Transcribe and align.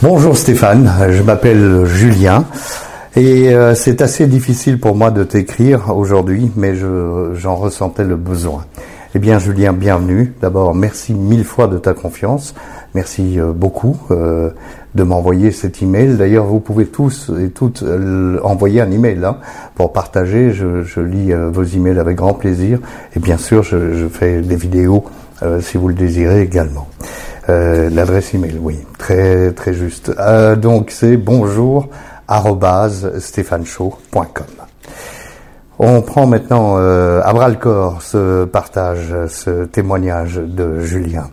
Bonjour 0.00 0.36
Stéphane, 0.36 0.88
je 1.10 1.24
m'appelle 1.24 1.84
Julien 1.84 2.44
et 3.16 3.52
euh, 3.52 3.74
c'est 3.74 4.00
assez 4.00 4.28
difficile 4.28 4.78
pour 4.78 4.94
moi 4.94 5.10
de 5.10 5.24
t'écrire 5.24 5.92
aujourd'hui, 5.96 6.52
mais 6.54 6.74
j'en 7.34 7.56
ressentais 7.56 8.04
le 8.04 8.14
besoin. 8.14 8.64
Eh 9.16 9.18
bien 9.18 9.40
Julien, 9.40 9.72
bienvenue. 9.72 10.34
D'abord, 10.40 10.72
merci 10.72 11.14
mille 11.14 11.42
fois 11.42 11.66
de 11.66 11.78
ta 11.78 11.94
confiance. 11.94 12.54
Merci 12.94 13.40
euh, 13.40 13.50
beaucoup 13.50 13.96
euh, 14.12 14.50
de 14.94 15.02
m'envoyer 15.02 15.50
cet 15.50 15.82
email. 15.82 16.16
D'ailleurs, 16.16 16.46
vous 16.46 16.60
pouvez 16.60 16.86
tous 16.86 17.32
et 17.36 17.48
toutes 17.48 17.82
envoyer 18.44 18.80
un 18.80 18.92
email 18.92 19.24
hein, 19.24 19.38
pour 19.74 19.92
partager. 19.92 20.52
Je, 20.52 21.00
lis 21.00 21.32
vos 21.32 21.64
emails 21.64 21.98
avec 21.98 22.16
grand 22.16 22.34
plaisir 22.34 22.78
et 23.16 23.18
bien 23.18 23.36
sûr, 23.36 23.64
je 23.64 24.06
fais 24.06 24.42
des 24.42 24.56
vidéos 24.56 25.04
si 25.60 25.76
vous 25.76 25.88
le 25.88 25.94
désirez 25.94 26.42
également. 26.42 26.86
Euh, 27.48 27.88
l'adresse 27.88 28.34
email, 28.34 28.58
oui, 28.60 28.78
très 28.98 29.52
très 29.52 29.72
juste. 29.72 30.12
Euh, 30.18 30.54
donc 30.54 30.90
c'est 30.90 31.16
bonjour 31.16 31.88
On 35.78 36.02
prend 36.02 36.26
maintenant 36.26 36.74
euh, 36.76 37.22
à 37.24 37.32
bras 37.32 37.48
le 37.48 37.54
corps 37.54 38.02
ce 38.02 38.44
partage, 38.44 39.14
ce 39.28 39.64
témoignage 39.64 40.36
de 40.36 40.80
Julien. 40.80 41.30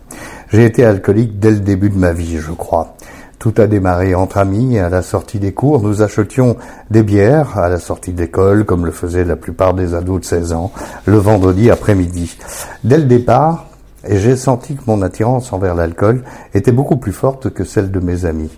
J'ai 0.48 0.64
été 0.64 0.86
alcoolique 0.86 1.38
dès 1.38 1.50
le 1.50 1.60
début 1.60 1.90
de 1.90 1.98
ma 1.98 2.12
vie, 2.12 2.38
je 2.38 2.52
crois. 2.52 2.96
Tout 3.38 3.52
a 3.58 3.66
démarré 3.66 4.14
entre 4.14 4.38
amis 4.38 4.78
à 4.78 4.88
la 4.88 5.02
sortie 5.02 5.38
des 5.38 5.52
cours. 5.52 5.82
Nous 5.82 6.00
achetions 6.00 6.56
des 6.90 7.02
bières 7.02 7.58
à 7.58 7.68
la 7.68 7.78
sortie 7.78 8.14
d'école, 8.14 8.64
comme 8.64 8.86
le 8.86 8.92
faisaient 8.92 9.24
la 9.24 9.36
plupart 9.36 9.74
des 9.74 9.94
ados 9.94 10.20
de 10.20 10.24
16 10.24 10.54
ans, 10.54 10.72
le 11.04 11.18
vendredi 11.18 11.70
après-midi. 11.70 12.38
Dès 12.84 12.96
le 12.96 13.04
départ, 13.04 13.66
et 14.08 14.18
j'ai 14.18 14.36
senti 14.36 14.74
que 14.74 14.82
mon 14.86 15.02
attirance 15.02 15.52
envers 15.52 15.74
l'alcool 15.74 16.22
était 16.54 16.72
beaucoup 16.72 16.96
plus 16.96 17.12
forte 17.12 17.50
que 17.50 17.64
celle 17.64 17.90
de 17.90 18.00
mes 18.00 18.24
amis. 18.24 18.50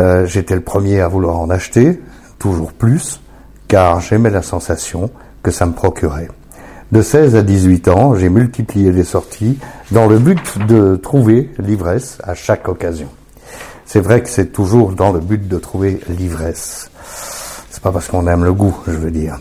Euh, 0.00 0.26
J'étais 0.26 0.54
le 0.54 0.62
premier 0.62 1.00
à 1.00 1.08
vouloir 1.08 1.38
en 1.38 1.50
acheter, 1.50 2.00
toujours 2.38 2.72
plus, 2.72 3.20
car 3.68 4.00
j'aimais 4.00 4.30
la 4.30 4.42
sensation 4.42 5.10
que 5.42 5.50
ça 5.50 5.66
me 5.66 5.72
procurait. 5.72 6.28
De 6.92 7.00
16 7.00 7.36
à 7.36 7.42
18 7.42 7.88
ans, 7.88 8.14
j'ai 8.14 8.28
multiplié 8.28 8.92
les 8.92 9.04
sorties 9.04 9.58
dans 9.90 10.06
le 10.06 10.18
but 10.18 10.58
de 10.66 10.96
trouver 10.96 11.50
l'ivresse 11.58 12.18
à 12.22 12.34
chaque 12.34 12.68
occasion. 12.68 13.08
C'est 13.86 14.00
vrai 14.00 14.22
que 14.22 14.28
c'est 14.28 14.52
toujours 14.52 14.92
dans 14.92 15.12
le 15.12 15.20
but 15.20 15.48
de 15.48 15.58
trouver 15.58 16.00
l'ivresse. 16.08 16.90
C'est 17.70 17.82
pas 17.82 17.92
parce 17.92 18.08
qu'on 18.08 18.26
aime 18.26 18.44
le 18.44 18.52
goût, 18.52 18.76
je 18.86 18.92
veux 18.92 19.10
dire. 19.10 19.38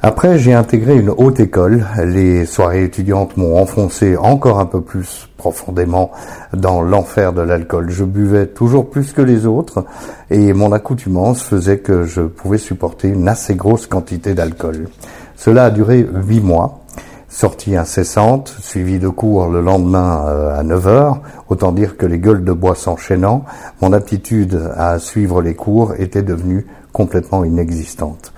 Après, 0.00 0.38
j'ai 0.38 0.54
intégré 0.54 0.96
une 0.96 1.10
haute 1.10 1.40
école. 1.40 1.84
Les 2.04 2.46
soirées 2.46 2.84
étudiantes 2.84 3.36
m'ont 3.36 3.60
enfoncé 3.60 4.16
encore 4.16 4.60
un 4.60 4.66
peu 4.66 4.80
plus 4.80 5.28
profondément 5.36 6.12
dans 6.52 6.82
l'enfer 6.82 7.32
de 7.32 7.40
l'alcool. 7.42 7.90
Je 7.90 8.04
buvais 8.04 8.46
toujours 8.46 8.90
plus 8.90 9.12
que 9.12 9.22
les 9.22 9.44
autres 9.44 9.84
et 10.30 10.52
mon 10.52 10.70
accoutumance 10.70 11.42
faisait 11.42 11.78
que 11.78 12.04
je 12.04 12.22
pouvais 12.22 12.58
supporter 12.58 13.08
une 13.08 13.26
assez 13.26 13.56
grosse 13.56 13.88
quantité 13.88 14.34
d'alcool. 14.34 14.86
Cela 15.34 15.64
a 15.64 15.70
duré 15.70 16.06
huit 16.26 16.40
mois. 16.42 16.84
Sortie 17.30 17.76
incessante, 17.76 18.56
suivie 18.62 18.98
de 18.98 19.08
cours 19.08 19.48
le 19.48 19.60
lendemain 19.60 20.24
euh, 20.28 20.58
à 20.58 20.62
9 20.62 20.86
heures, 20.86 21.20
autant 21.50 21.72
dire 21.72 21.98
que 21.98 22.06
les 22.06 22.18
gueules 22.18 22.42
de 22.42 22.52
bois 22.52 22.74
s'enchaînant, 22.74 23.44
mon 23.82 23.92
aptitude 23.92 24.58
à 24.74 24.98
suivre 24.98 25.42
les 25.42 25.54
cours 25.54 25.94
était 25.98 26.22
devenue 26.22 26.66
complètement 26.90 27.44
inexistante. 27.44 28.32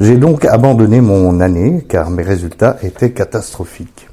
J'ai 0.00 0.16
donc 0.16 0.44
abandonné 0.44 1.00
mon 1.00 1.38
année 1.38 1.86
car 1.88 2.10
mes 2.10 2.24
résultats 2.24 2.78
étaient 2.82 3.12
catastrophiques. 3.12 4.08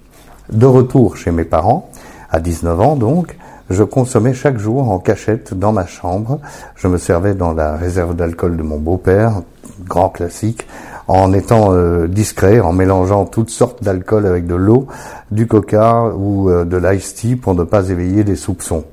De 0.52 0.68
retour 0.68 1.18
chez 1.18 1.32
mes 1.32 1.44
parents, 1.44 1.90
à 2.30 2.40
19 2.40 2.80
ans 2.82 2.96
donc, 2.96 3.36
je 3.72 3.84
consommais 3.84 4.34
chaque 4.34 4.58
jour 4.58 4.92
en 4.92 5.00
cachette 5.00 5.54
dans 5.54 5.72
ma 5.72 5.86
chambre. 5.86 6.40
Je 6.76 6.88
me 6.88 6.98
servais 6.98 7.34
dans 7.34 7.54
la 7.54 7.78
réserve 7.78 8.16
d'alcool 8.16 8.58
de 8.58 8.64
mon 8.64 8.78
beau-père, 8.78 9.42
grand 9.86 10.10
classique, 10.10 10.68
en 11.10 11.34
étant 11.34 11.74
euh, 11.74 12.08
discret, 12.08 12.60
en 12.60 12.72
mélangeant 12.72 13.26
toutes 13.26 13.50
sortes 13.50 13.84
d'alcool 13.84 14.28
avec 14.28 14.46
de 14.46 14.54
l'eau, 14.54 14.86
du 15.32 15.48
coca 15.48 16.12
ou 16.16 16.52
euh, 16.52 16.66
de 16.66 16.78
l'ice 16.78 17.16
tea 17.16 17.36
pour 17.36 17.56
ne 17.56 17.64
pas 17.64 17.90
éveiller 17.90 18.24
des 18.24 18.36
soupçons. 18.36 18.84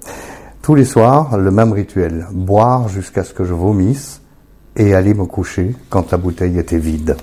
Tous 0.63 0.75
les 0.75 0.87
soirs, 0.87 1.37
le 1.37 1.51
même 1.51 1.73
rituel, 1.73 2.27
boire 2.33 2.89
jusqu'à 2.89 3.23
ce 3.23 3.35
que 3.35 3.45
je 3.45 3.53
vomisse, 3.53 4.23
et 4.77 4.95
aller 4.95 5.13
me 5.13 5.27
coucher 5.27 5.75
quand 5.91 6.11
la 6.11 6.19
bouteille 6.19 6.59
était 6.59 6.79
vide. 6.79 7.17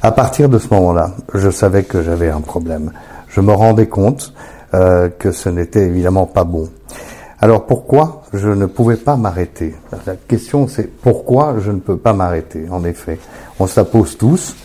À 0.00 0.12
partir 0.12 0.48
de 0.48 0.58
ce 0.58 0.72
moment-là, 0.74 1.12
je 1.34 1.50
savais 1.50 1.82
que 1.82 2.02
j'avais 2.02 2.30
un 2.30 2.40
problème. 2.40 2.92
Je 3.28 3.40
me 3.40 3.52
rendais 3.52 3.88
compte 3.88 4.32
euh, 4.74 5.08
que 5.08 5.32
ce 5.32 5.48
n'était 5.48 5.86
évidemment 5.86 6.26
pas 6.26 6.44
bon. 6.44 6.68
Alors 7.40 7.66
pourquoi 7.66 8.22
je 8.32 8.48
ne 8.48 8.66
pouvais 8.66 8.96
pas 8.96 9.16
m'arrêter? 9.16 9.74
La 10.06 10.14
question 10.16 10.68
c'est 10.68 10.90
pourquoi 10.90 11.56
je 11.58 11.70
ne 11.70 11.80
peux 11.80 11.96
pas 11.96 12.12
m'arrêter. 12.12 12.66
En 12.70 12.84
effet, 12.84 13.18
on 13.58 13.66
se 13.66 13.80
pose 13.80 14.16
tous. 14.16 14.56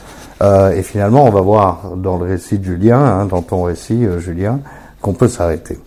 Euh, 0.41 0.71
et 0.71 0.81
finalement, 0.81 1.25
on 1.25 1.29
va 1.29 1.41
voir 1.41 1.91
dans 1.95 2.17
le 2.17 2.25
récit 2.25 2.57
de 2.57 2.63
Julien, 2.63 2.99
hein, 2.99 3.25
dans 3.25 3.43
ton 3.43 3.61
récit, 3.63 4.05
euh, 4.05 4.17
Julien, 4.17 4.59
qu'on 4.99 5.13
peut 5.13 5.27
s'arrêter. 5.27 5.77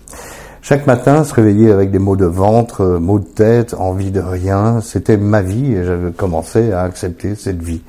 Chaque 0.67 0.87
matin, 0.87 1.25
se 1.25 1.35
réveiller 1.35 1.71
avec 1.71 1.91
des 1.91 1.99
maux 1.99 2.17
de 2.17 2.25
ventre, 2.25 2.81
euh, 2.81 2.99
maux 2.99 3.19
de 3.19 3.27
tête, 3.27 3.75
envie 3.75 4.11
de 4.11 4.21
rien, 4.21 4.81
c'était 4.81 5.19
ma 5.19 5.43
vie 5.43 5.75
et 5.75 5.85
j'avais 5.85 6.11
commencé 6.11 6.73
à 6.73 6.81
accepter 6.81 7.35
cette 7.35 7.63
vie. 7.63 7.83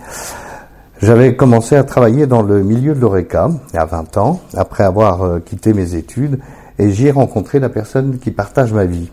J'avais 1.02 1.38
commencé 1.38 1.78
à 1.78 1.86
travailler 1.86 2.28
dans 2.28 2.42
le 2.42 2.64
milieu 2.64 2.94
de 2.94 3.00
l'ORECA 3.00 3.50
à 3.74 3.86
20 3.86 4.18
ans, 4.18 4.42
après 4.58 4.84
avoir 4.84 5.24
euh, 5.24 5.40
quitté 5.40 5.74
mes 5.74 5.96
études, 5.96 6.40
et 6.80 6.92
j'y 6.92 7.08
ai 7.08 7.12
rencontré 7.12 7.60
la 7.60 7.70
personne 7.70 8.18
qui 8.20 8.32
partage 8.32 8.74
ma 8.74 8.86
vie. 8.86 9.10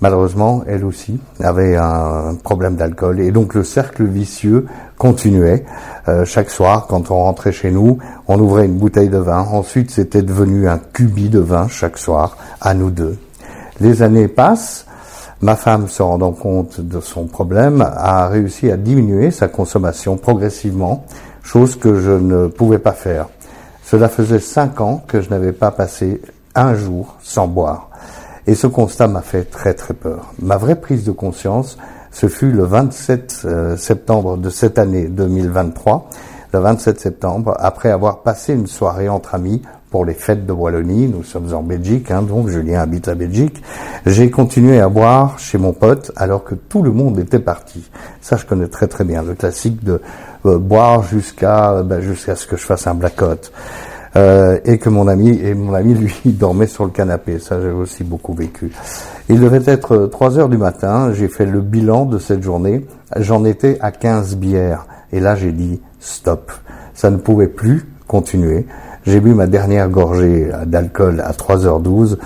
Malheureusement, 0.00 0.62
elle 0.68 0.84
aussi 0.84 1.18
avait 1.40 1.74
un 1.74 2.36
problème 2.44 2.76
d'alcool 2.76 3.18
et 3.18 3.32
donc 3.32 3.54
le 3.54 3.64
cercle 3.64 4.04
vicieux 4.04 4.66
continuait. 4.96 5.64
Euh, 6.06 6.24
chaque 6.24 6.50
soir, 6.50 6.86
quand 6.86 7.10
on 7.10 7.16
rentrait 7.16 7.50
chez 7.50 7.72
nous, 7.72 7.98
on 8.28 8.38
ouvrait 8.38 8.66
une 8.66 8.76
bouteille 8.76 9.08
de 9.08 9.18
vin. 9.18 9.40
Ensuite, 9.40 9.90
c'était 9.90 10.22
devenu 10.22 10.68
un 10.68 10.78
cubi 10.78 11.28
de 11.30 11.40
vin 11.40 11.66
chaque 11.66 11.98
soir, 11.98 12.36
à 12.60 12.74
nous 12.74 12.90
deux. 12.90 13.18
Les 13.80 14.02
années 14.02 14.28
passent. 14.28 14.86
Ma 15.40 15.56
femme, 15.56 15.88
se 15.88 16.02
rendant 16.02 16.32
compte 16.32 16.80
de 16.80 17.00
son 17.00 17.26
problème, 17.26 17.80
a 17.80 18.28
réussi 18.28 18.70
à 18.70 18.76
diminuer 18.76 19.30
sa 19.30 19.48
consommation 19.48 20.16
progressivement, 20.16 21.06
chose 21.42 21.76
que 21.76 22.00
je 22.00 22.10
ne 22.10 22.46
pouvais 22.46 22.78
pas 22.78 22.92
faire. 22.92 23.28
Cela 23.84 24.08
faisait 24.08 24.40
cinq 24.40 24.80
ans 24.80 25.02
que 25.06 25.20
je 25.20 25.30
n'avais 25.30 25.52
pas 25.52 25.70
passé 25.70 26.20
un 26.60 26.74
jour 26.74 27.16
sans 27.22 27.48
boire. 27.48 27.90
Et 28.46 28.54
ce 28.54 28.66
constat 28.66 29.08
m'a 29.08 29.22
fait 29.22 29.44
très 29.44 29.74
très 29.74 29.94
peur. 29.94 30.32
Ma 30.40 30.56
vraie 30.56 30.80
prise 30.80 31.04
de 31.04 31.12
conscience, 31.12 31.76
ce 32.10 32.28
fut 32.28 32.50
le 32.50 32.64
27 32.64 33.42
euh, 33.44 33.76
septembre 33.76 34.38
de 34.38 34.50
cette 34.50 34.78
année 34.78 35.06
2023, 35.08 36.08
le 36.52 36.58
27 36.58 36.98
septembre, 36.98 37.54
après 37.58 37.90
avoir 37.90 38.22
passé 38.22 38.54
une 38.54 38.66
soirée 38.66 39.08
entre 39.08 39.34
amis 39.34 39.60
pour 39.90 40.04
les 40.04 40.14
fêtes 40.14 40.46
de 40.46 40.52
Wallonie, 40.52 41.08
nous 41.08 41.22
sommes 41.22 41.52
en 41.54 41.62
Belgique, 41.62 42.10
hein, 42.10 42.22
donc 42.22 42.48
Julien 42.48 42.80
habite 42.80 43.06
la 43.06 43.14
Belgique, 43.14 43.62
j'ai 44.06 44.30
continué 44.30 44.80
à 44.80 44.88
boire 44.88 45.38
chez 45.38 45.58
mon 45.58 45.72
pote 45.72 46.12
alors 46.16 46.44
que 46.44 46.54
tout 46.54 46.82
le 46.82 46.90
monde 46.90 47.18
était 47.18 47.38
parti. 47.38 47.90
Ça, 48.20 48.36
je 48.36 48.46
connais 48.46 48.68
très 48.68 48.86
très 48.86 49.04
bien, 49.04 49.22
le 49.22 49.34
classique 49.34 49.82
de 49.84 50.00
euh, 50.46 50.58
boire 50.58 51.02
jusqu'à 51.02 51.82
ben, 51.82 52.00
jusqu'à 52.00 52.36
ce 52.36 52.46
que 52.46 52.56
je 52.56 52.62
fasse 52.62 52.86
un 52.86 52.94
blackout. 52.94 53.52
Euh, 54.18 54.58
et 54.64 54.78
que 54.78 54.88
mon 54.88 55.06
ami 55.06 55.38
et 55.38 55.54
mon 55.54 55.74
ami 55.74 55.94
lui 55.94 56.12
dormait 56.24 56.66
sur 56.66 56.84
le 56.84 56.90
canapé. 56.90 57.38
Ça 57.38 57.60
j'ai 57.60 57.70
aussi 57.70 58.02
beaucoup 58.02 58.34
vécu. 58.34 58.72
Il 59.28 59.40
devait 59.40 59.62
être 59.66 60.06
3 60.06 60.38
heures 60.38 60.48
du 60.48 60.58
matin. 60.58 61.12
J'ai 61.12 61.28
fait 61.28 61.46
le 61.46 61.60
bilan 61.60 62.04
de 62.04 62.18
cette 62.18 62.42
journée. 62.42 62.86
J'en 63.16 63.44
étais 63.44 63.78
à 63.80 63.92
15 63.92 64.36
bières 64.36 64.86
et 65.12 65.20
là 65.20 65.36
j'ai 65.36 65.52
dit 65.52 65.80
stop. 66.00 66.50
Ça 66.94 67.10
ne 67.10 67.16
pouvait 67.16 67.46
plus 67.46 67.86
continuer. 68.08 68.66
J'ai 69.04 69.20
bu 69.20 69.34
ma 69.34 69.46
dernière 69.46 69.88
gorgée 69.88 70.50
d'alcool 70.66 71.22
à 71.24 71.32
3h12 71.32 72.18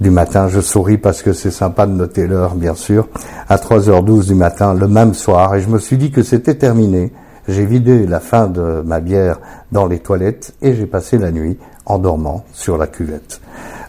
du 0.00 0.10
matin. 0.10 0.48
Je 0.48 0.60
souris 0.60 0.98
parce 0.98 1.22
que 1.22 1.32
c'est 1.34 1.50
sympa 1.50 1.86
de 1.86 1.92
noter 1.92 2.26
l'heure, 2.26 2.54
bien 2.54 2.74
sûr. 2.74 3.08
À 3.48 3.56
3h12 3.56 4.28
du 4.28 4.34
matin, 4.34 4.72
le 4.72 4.88
même 4.88 5.14
soir, 5.14 5.54
et 5.54 5.60
je 5.60 5.68
me 5.68 5.78
suis 5.78 5.98
dit 5.98 6.10
que 6.10 6.22
c'était 6.22 6.54
terminé. 6.54 7.12
J'ai 7.46 7.66
vidé 7.66 8.06
la 8.06 8.20
fin 8.20 8.46
de 8.46 8.82
ma 8.84 9.00
bière 9.00 9.38
dans 9.70 9.86
les 9.86 9.98
toilettes 9.98 10.54
et 10.62 10.74
j'ai 10.74 10.86
passé 10.86 11.18
la 11.18 11.30
nuit 11.30 11.58
en 11.84 11.98
dormant 11.98 12.44
sur 12.52 12.78
la 12.78 12.86
cuvette. 12.86 13.40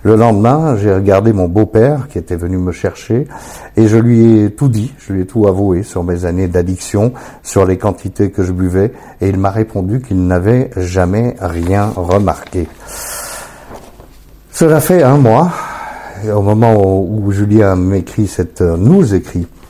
Le 0.03 0.15
lendemain, 0.15 0.75
j'ai 0.77 0.93
regardé 0.93 1.33
mon 1.33 1.47
beau-père 1.47 2.07
qui 2.09 2.17
était 2.17 2.35
venu 2.35 2.57
me 2.57 2.71
chercher 2.71 3.27
et 3.75 3.87
je 3.87 3.97
lui 3.97 4.43
ai 4.43 4.51
tout 4.51 4.67
dit, 4.67 4.93
je 4.99 5.13
lui 5.13 5.21
ai 5.21 5.25
tout 5.25 5.47
avoué 5.47 5.83
sur 5.83 6.03
mes 6.03 6.25
années 6.25 6.47
d'addiction, 6.47 7.13
sur 7.43 7.65
les 7.65 7.77
quantités 7.77 8.29
que 8.29 8.43
je 8.43 8.51
buvais 8.51 8.91
et 9.21 9.29
il 9.29 9.39
m'a 9.39 9.51
répondu 9.51 10.01
qu'il 10.01 10.27
n'avait 10.27 10.69
jamais 10.75 11.35
rien 11.39 11.91
remarqué. 11.95 12.67
Cela 14.51 14.79
fait 14.79 15.01
un 15.01 15.17
mois, 15.17 15.51
au 16.31 16.41
moment 16.41 16.75
où 16.77 17.31
Julien 17.31 17.75
m'écrit 17.75 18.27
cette, 18.27 18.61
nous 18.61 19.15
écrit 19.15 19.47
euh, 19.47 19.64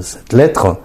cette 0.00 0.32
lettre, 0.32 0.78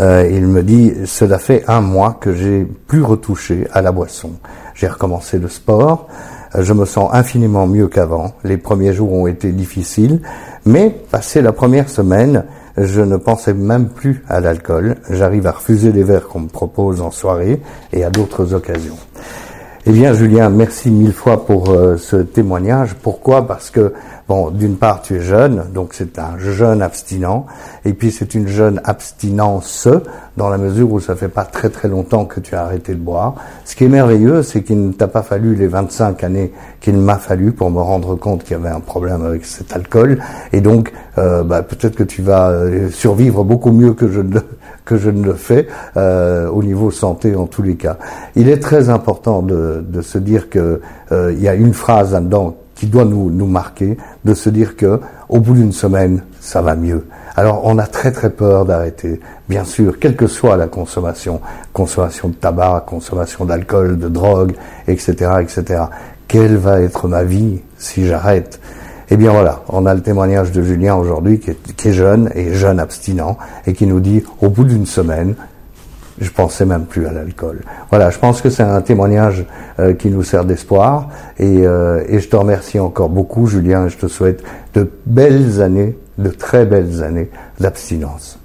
euh, 0.00 0.28
il 0.30 0.46
me 0.46 0.62
dit 0.62 0.92
cela 1.04 1.38
fait 1.38 1.64
un 1.68 1.80
mois 1.80 2.16
que 2.20 2.34
j'ai 2.34 2.64
plus 2.64 3.02
retouché 3.02 3.66
à 3.72 3.82
la 3.82 3.92
boisson. 3.92 4.32
J'ai 4.74 4.88
recommencé 4.88 5.38
le 5.38 5.48
sport. 5.48 6.08
Euh, 6.54 6.62
je 6.62 6.72
me 6.72 6.84
sens 6.84 7.10
infiniment 7.12 7.66
mieux 7.66 7.88
qu'avant. 7.88 8.32
Les 8.44 8.56
premiers 8.56 8.92
jours 8.92 9.12
ont 9.12 9.26
été 9.26 9.52
difficiles, 9.52 10.20
Mais, 10.66 10.90
passé 10.90 11.40
la 11.40 11.52
première 11.52 11.88
semaine, 11.88 12.44
je 12.76 13.00
ne 13.00 13.16
pensais 13.16 13.54
même 13.54 13.88
plus 13.88 14.22
à 14.28 14.40
l'alcool. 14.40 14.96
J'arrive 15.10 15.46
à 15.46 15.52
refuser 15.52 15.92
les 15.92 16.02
verres 16.02 16.28
qu'on 16.28 16.40
me 16.40 16.48
propose 16.48 17.00
en 17.00 17.10
soirée 17.10 17.60
et 17.92 18.04
à 18.04 18.10
d'autres 18.10 18.54
occasions. 18.54 18.96
Eh 19.86 19.92
bien, 19.92 20.12
Julien, 20.12 20.50
merci 20.50 20.90
mille 20.90 21.14
fois 21.14 21.46
pour 21.46 21.70
euh, 21.70 21.96
ce 21.96 22.16
témoignage. 22.16 22.94
Pourquoi? 23.02 23.46
Parce 23.46 23.70
que, 23.70 23.94
bon, 24.28 24.50
d'une 24.50 24.76
part, 24.76 25.00
tu 25.00 25.16
es 25.16 25.20
jeune, 25.20 25.64
donc 25.72 25.94
c'est 25.94 26.18
un 26.18 26.36
jeune 26.36 26.82
abstinent, 26.82 27.46
et 27.86 27.94
puis 27.94 28.10
c'est 28.10 28.34
une 28.34 28.46
jeune 28.46 28.82
abstinence 28.84 29.88
dans 30.36 30.50
la 30.50 30.58
mesure 30.58 30.92
où 30.92 31.00
ça 31.00 31.16
fait 31.16 31.30
pas 31.30 31.46
très 31.46 31.70
très 31.70 31.88
longtemps 31.88 32.26
que 32.26 32.40
tu 32.40 32.54
as 32.54 32.64
arrêté 32.64 32.92
de 32.92 32.98
boire. 32.98 33.36
Ce 33.64 33.74
qui 33.74 33.84
est 33.84 33.88
merveilleux, 33.88 34.42
c'est 34.42 34.62
qu'il 34.62 34.86
ne 34.86 34.92
t'a 34.92 35.08
pas 35.08 35.22
fallu 35.22 35.54
les 35.54 35.66
25 35.66 36.24
années 36.24 36.52
qu'il 36.82 36.98
m'a 36.98 37.16
fallu 37.16 37.52
pour 37.52 37.70
me 37.70 37.80
rendre 37.80 38.16
compte 38.16 38.44
qu'il 38.44 38.58
y 38.58 38.60
avait 38.60 38.68
un 38.68 38.80
problème 38.80 39.24
avec 39.24 39.46
cet 39.46 39.74
alcool, 39.74 40.18
et 40.52 40.60
donc 40.60 40.92
euh, 41.16 41.42
bah, 41.42 41.62
peut-être 41.62 41.96
que 41.96 42.04
tu 42.04 42.20
vas 42.20 42.50
euh, 42.50 42.90
survivre 42.90 43.44
beaucoup 43.44 43.72
mieux 43.72 43.94
que 43.94 44.10
je 44.10 44.20
ne 44.20 44.40
que 44.84 44.96
je 44.96 45.10
ne 45.10 45.24
le 45.24 45.34
fais 45.34 45.68
euh, 45.96 46.48
au 46.48 46.62
niveau 46.62 46.90
santé 46.90 47.36
en 47.36 47.46
tous 47.46 47.62
les 47.62 47.76
cas. 47.76 47.98
Il 48.36 48.48
est 48.48 48.58
très 48.58 48.88
important 48.88 49.42
de, 49.42 49.84
de 49.86 50.02
se 50.02 50.18
dire 50.18 50.50
que 50.50 50.80
euh, 51.12 51.32
il 51.32 51.42
y 51.42 51.48
a 51.48 51.54
une 51.54 51.74
phrase 51.74 52.12
là-dedans 52.12 52.56
qui 52.74 52.86
doit 52.86 53.04
nous, 53.04 53.30
nous 53.30 53.46
marquer, 53.46 53.98
de 54.24 54.32
se 54.32 54.48
dire 54.48 54.74
que 54.74 55.00
au 55.28 55.38
bout 55.38 55.52
d'une 55.52 55.72
semaine, 55.72 56.22
ça 56.40 56.62
va 56.62 56.74
mieux. 56.76 57.06
Alors 57.36 57.60
on 57.64 57.78
a 57.78 57.86
très 57.86 58.10
très 58.10 58.30
peur 58.30 58.64
d'arrêter, 58.64 59.20
bien 59.48 59.64
sûr, 59.64 59.98
quelle 59.98 60.16
que 60.16 60.26
soit 60.26 60.56
la 60.56 60.66
consommation, 60.66 61.40
consommation 61.72 62.28
de 62.28 62.34
tabac, 62.34 62.84
consommation 62.86 63.44
d'alcool, 63.44 63.98
de 63.98 64.08
drogue, 64.08 64.54
etc., 64.88 65.32
etc. 65.40 65.82
Quelle 66.26 66.56
va 66.56 66.80
être 66.80 67.06
ma 67.06 67.22
vie 67.22 67.60
si 67.76 68.06
j'arrête? 68.06 68.60
Eh 69.12 69.16
bien 69.16 69.32
voilà, 69.32 69.62
on 69.68 69.86
a 69.86 69.94
le 69.94 70.02
témoignage 70.02 70.52
de 70.52 70.62
Julien 70.62 70.94
aujourd'hui 70.94 71.40
qui 71.40 71.50
est, 71.50 71.92
jeune 71.92 72.30
et 72.34 72.54
jeune 72.54 72.78
abstinent 72.78 73.36
et 73.66 73.72
qui 73.72 73.86
nous 73.86 74.00
dit 74.00 74.22
au 74.40 74.48
bout 74.48 74.64
d'une 74.64 74.86
semaine, 74.86 75.34
je 76.20 76.30
pensais 76.30 76.64
même 76.64 76.84
plus 76.84 77.06
à 77.06 77.12
l'alcool. 77.12 77.60
Voilà, 77.90 78.10
je 78.10 78.18
pense 78.18 78.40
que 78.40 78.50
c'est 78.50 78.62
un 78.62 78.80
témoignage 78.82 79.46
euh, 79.78 79.94
qui 79.94 80.10
nous 80.10 80.22
sert 80.22 80.44
d'espoir 80.44 81.08
et, 81.38 81.66
euh, 81.66 82.04
et, 82.08 82.20
je 82.20 82.28
te 82.28 82.36
remercie 82.36 82.78
encore 82.78 83.08
beaucoup 83.08 83.46
Julien 83.46 83.86
et 83.86 83.88
je 83.88 83.98
te 83.98 84.06
souhaite 84.06 84.42
de 84.74 84.90
belles 85.06 85.60
années, 85.60 85.96
de 86.18 86.30
très 86.30 86.66
belles 86.66 87.02
années 87.02 87.30
d'abstinence. 87.58 88.39